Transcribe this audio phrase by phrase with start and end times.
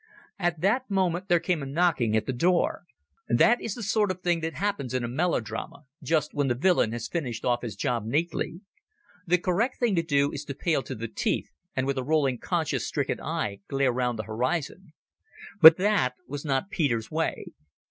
[0.39, 2.85] At that moment there came a knocking at the door.
[3.29, 7.07] That is the sort of thing that happens in melodrama, just when the villain has
[7.07, 8.61] finished off his job neatly.
[9.27, 12.39] The correct thing to do is to pale to the teeth, and with a rolling,
[12.39, 14.93] conscience stricken eye glare round the horizon.
[15.61, 17.45] But that was not Peter's way.